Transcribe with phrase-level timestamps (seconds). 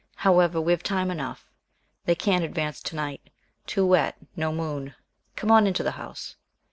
[0.15, 1.45] However, we've time enough.
[2.05, 3.29] They can't advance to night.
[3.67, 4.17] Too wet.
[4.35, 4.95] No moon.
[5.35, 6.37] Come on into the house."